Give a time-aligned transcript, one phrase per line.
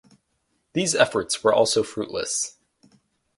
[0.73, 2.57] These efforts were also fruitless.